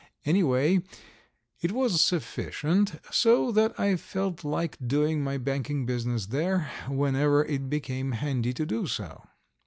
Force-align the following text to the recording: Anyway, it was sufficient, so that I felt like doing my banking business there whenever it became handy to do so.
Anyway, 0.25 0.81
it 1.61 1.71
was 1.71 2.01
sufficient, 2.03 2.99
so 3.11 3.51
that 3.51 3.79
I 3.79 3.95
felt 3.95 4.43
like 4.43 4.75
doing 4.87 5.23
my 5.23 5.37
banking 5.37 5.85
business 5.85 6.25
there 6.25 6.71
whenever 6.89 7.45
it 7.45 7.69
became 7.69 8.13
handy 8.13 8.51
to 8.55 8.65
do 8.65 8.87
so. 8.87 9.21